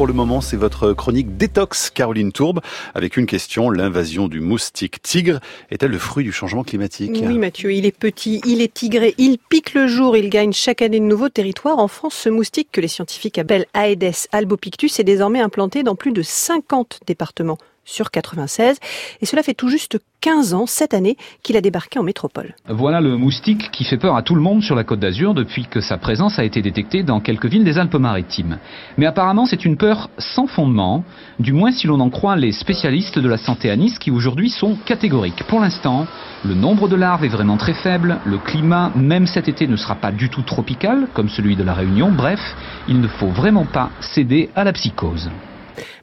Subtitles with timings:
[0.00, 2.60] pour le moment, c'est votre chronique détox, Caroline Tourbe,
[2.94, 3.68] avec une question.
[3.68, 7.20] L'invasion du moustique tigre est-elle le fruit du changement climatique?
[7.22, 10.80] Oui, Mathieu, il est petit, il est tigré, il pique le jour, il gagne chaque
[10.80, 11.78] année de nouveaux territoires.
[11.78, 16.12] En France, ce moustique que les scientifiques appellent Aedes albopictus est désormais implanté dans plus
[16.12, 18.78] de 50 départements sur 96.
[19.20, 22.54] Et cela fait tout juste 15 ans, cette année, qu'il a débarqué en métropole.
[22.68, 25.66] Voilà le moustique qui fait peur à tout le monde sur la côte d'Azur depuis
[25.66, 28.58] que sa présence a été détectée dans quelques villes des Alpes-Maritimes.
[28.98, 31.04] Mais apparemment, c'est une peur sans fondement,
[31.38, 34.50] du moins si l'on en croit les spécialistes de la santé à Nice qui aujourd'hui
[34.50, 35.44] sont catégoriques.
[35.44, 36.06] Pour l'instant,
[36.44, 39.94] le nombre de larves est vraiment très faible, le climat, même cet été, ne sera
[39.94, 42.40] pas du tout tropical, comme celui de la Réunion, bref,
[42.88, 45.30] il ne faut vraiment pas céder à la psychose.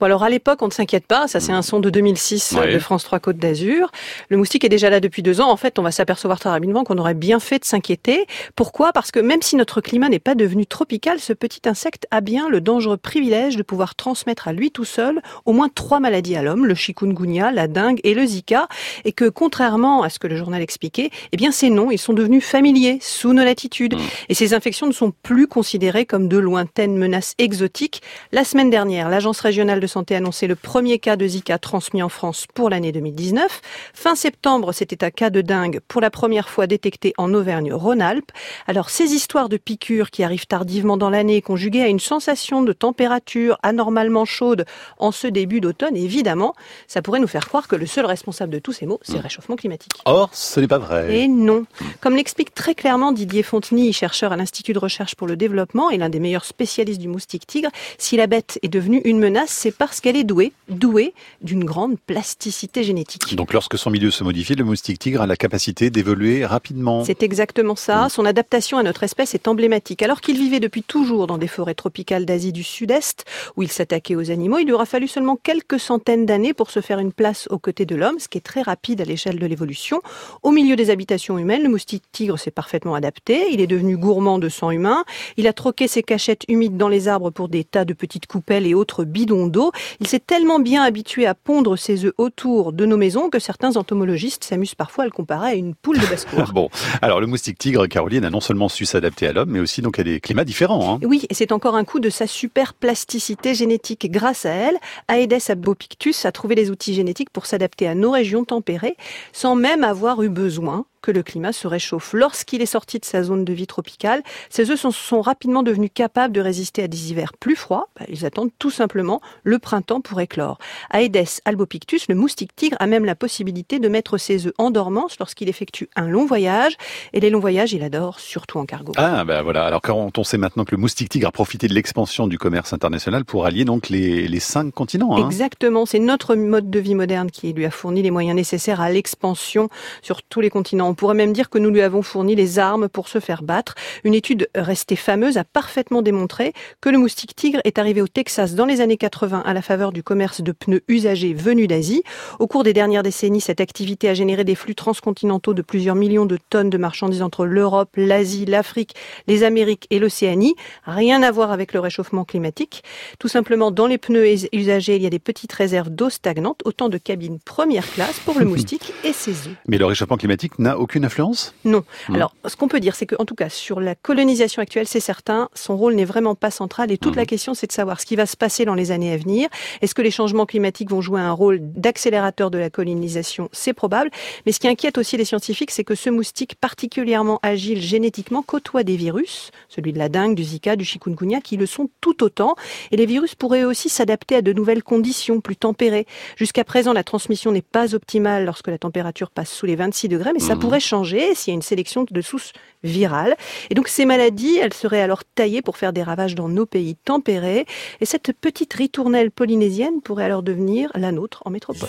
[0.00, 2.78] Bon alors à l'époque, on ne s'inquiète pas, ça c'est un son de 2006 de
[2.78, 3.90] France 3 Côte d'Azur.
[4.28, 5.50] Le moustique est déjà là depuis deux ans.
[5.50, 8.26] En fait, on va s'apercevoir très rapidement qu'on aurait bien fait de s'inquiéter.
[8.56, 8.92] Pourquoi?
[8.92, 12.48] Parce que même si notre climat n'est pas devenu tropical, ce petit insecte a bien
[12.48, 16.42] le dangereux privilège de pouvoir transmettre à lui tout seul au moins trois maladies à
[16.42, 18.68] l'homme, le chikungunya, la dengue et le zika,
[19.04, 22.12] et que contrairement à ce que le journal expliquait, eh bien ces noms, ils sont
[22.12, 23.96] devenus familiers sous nos latitudes.
[23.96, 24.00] Mmh.
[24.28, 28.02] Et ces infections ne sont plus considérées comme de lointaines menaces exotiques.
[28.32, 32.02] La semaine dernière, l'agence régionale de santé a annoncé le premier cas de Zika transmis
[32.02, 33.60] en France pour l'année 2019.
[33.94, 38.32] Fin septembre, c'était un cas de dingue pour la première fois détecté en Auvergne-Rhône-Alpes.
[38.66, 42.72] Alors ces histoires de piqûres qui arrivent tardivement dans l'année, conjuguées à une sensation de
[42.72, 44.64] température anormalement chaude
[44.98, 46.54] en ce début d'automne, évidemment,
[46.88, 49.20] ça pourrait nous faire croire que le seul responsable de tous ces maux, c'est le
[49.20, 49.22] hmm.
[49.22, 49.92] réchauffement climatique.
[50.06, 51.16] Or, ce n'est pas vrai.
[51.16, 51.66] Et non.
[52.00, 55.98] Comme l'explique très clairement Didier Fontenay, chercheur à l'Institut de recherche pour le développement et
[55.98, 59.70] l'un des meilleurs spécialistes du moustique tigre, si la bête est devenue une menace, c'est
[59.70, 63.34] parce qu'elle est douée, douée d'une grande plasticité génétique.
[63.36, 67.04] Donc lorsque son milieu se modifie, le moustique tigre a la capacité d'évoluer rapidement.
[67.04, 68.08] C'est exactement ça.
[68.08, 70.02] Son adaptation à notre espèce est emblématique.
[70.02, 73.24] Alors qu'il vivait depuis toujours dans des forêts tropicales d'Asie du Sud-Est,
[73.56, 76.80] où il s'attaquait aux animaux, il lui aura fallu seulement quelques centaines d'années pour se
[76.80, 79.46] faire une place aux côtés de l'homme, ce qui est très rapide à l'échelle de
[79.46, 80.00] l'évolution.
[80.42, 83.52] Au milieu des habitations humaines, le moustique tigre s'est parfaitement adapté.
[83.52, 85.04] Il est devenu gourmand de sang humain.
[85.36, 88.66] Il a troqué ses cachettes humides dans les arbres pour des tas de petites coupelles
[88.66, 89.72] et autres bidons d'eau.
[90.00, 93.76] Il s'est tellement bien habitué à pondre ses œufs autour de nos maisons que certains
[93.76, 96.44] entomologistes s'amusent parfois à le comparer à une poule de basse-cour.
[96.54, 96.68] bon,
[97.00, 99.98] alors le moustique tigre, Caroline, a non seulement su s'adapter à l'homme, mais aussi donc
[99.98, 100.94] à des climats différents.
[100.94, 101.00] Hein.
[101.02, 104.10] Oui, et c'est encore un coup de sa super plasticité génétique.
[104.10, 104.78] Grâce à elle,
[105.08, 108.96] Aedes albopictus a trouvé les outils génétiques pour s'adapter à nos régions tempérées,
[109.32, 112.12] sans même avoir eu besoin que le climat se réchauffe.
[112.14, 116.32] Lorsqu'il est sorti de sa zone de vie tropicale, ces œufs sont, rapidement devenus capables
[116.32, 117.88] de résister à des hivers plus froids.
[117.98, 120.58] Bah, ils attendent tout simplement le printemps pour éclore.
[120.92, 125.18] Aedes albopictus, le moustique tigre, a même la possibilité de mettre ses œufs en dormance
[125.18, 126.76] lorsqu'il effectue un long voyage.
[127.12, 128.92] Et les longs voyages, il adore, surtout en cargo.
[128.96, 129.64] Ah ben voilà.
[129.64, 132.72] Alors quand on sait maintenant que le moustique tigre a profité de l'expansion du commerce
[132.72, 135.16] international pour allier donc les, les cinq continents.
[135.16, 135.26] Hein.
[135.26, 135.84] Exactement.
[135.86, 139.68] C'est notre mode de vie moderne qui lui a fourni les moyens nécessaires à l'expansion
[140.02, 140.91] sur tous les continents.
[140.92, 143.76] On pourrait même dire que nous lui avons fourni les armes pour se faire battre.
[144.04, 148.54] Une étude restée fameuse a parfaitement démontré que le moustique tigre est arrivé au Texas
[148.54, 152.02] dans les années 80 à la faveur du commerce de pneus usagés venus d'Asie.
[152.40, 156.26] Au cours des dernières décennies, cette activité a généré des flux transcontinentaux de plusieurs millions
[156.26, 158.94] de tonnes de marchandises entre l'Europe, l'Asie, l'Afrique,
[159.28, 160.56] les Amériques et l'Océanie.
[160.84, 162.84] Rien à voir avec le réchauffement climatique.
[163.18, 166.90] Tout simplement, dans les pneus usagés, il y a des petites réserves d'eau stagnante, autant
[166.90, 169.56] de cabines première classe pour le moustique et ses œufs.
[169.66, 171.54] Mais le réchauffement climatique n'a aucune influence?
[171.64, 171.84] Non.
[172.12, 175.48] Alors, ce qu'on peut dire, c'est qu'en tout cas, sur la colonisation actuelle, c'est certain,
[175.54, 176.90] son rôle n'est vraiment pas central.
[176.90, 177.26] Et toute la mhm.
[177.26, 179.48] question, c'est de savoir ce qui va se passer dans les années à venir.
[179.80, 183.48] Est-ce que les changements climatiques vont jouer un rôle d'accélérateur de la colonisation?
[183.52, 184.10] C'est probable.
[184.44, 188.82] Mais ce qui inquiète aussi les scientifiques, c'est que ce moustique particulièrement agile génétiquement côtoie
[188.82, 192.56] des virus, celui de la dengue, du zika, du chikungunya, qui le sont tout autant.
[192.90, 196.06] Et les virus pourraient aussi s'adapter à de nouvelles conditions plus tempérées.
[196.36, 200.32] Jusqu'à présent, la transmission n'est pas optimale lorsque la température passe sous les 26 degrés,
[200.32, 200.60] mais ça mhm.
[200.80, 202.52] Changer s'il y a une sélection de sources
[202.82, 203.36] virales.
[203.70, 206.96] Et donc ces maladies, elles seraient alors taillées pour faire des ravages dans nos pays
[206.96, 207.66] tempérés.
[208.00, 211.88] Et cette petite ritournelle polynésienne pourrait alors devenir la nôtre en métropole.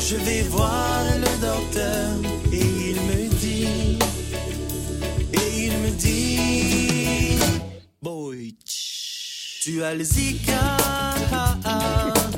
[0.00, 2.08] Je vais voir le docteur
[2.50, 3.98] et il me dit,
[5.34, 7.38] et il me dit,
[8.00, 10.87] boy, tu as le Zika.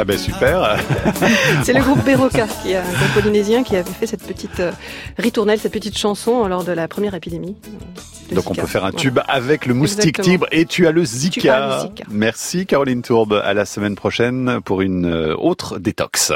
[0.00, 0.78] Ah ben super
[1.62, 4.72] C'est le groupe Beroka, qui a, un groupe polynésien, qui avait fait cette petite euh,
[5.18, 7.54] ritournelle, cette petite chanson lors de la première épidémie.
[8.32, 11.90] Donc on peut faire un tube avec le moustique tibre et tu as le Zika.
[12.08, 13.42] Merci Caroline Tourbe.
[13.44, 16.32] À la semaine prochaine pour une euh, autre détox.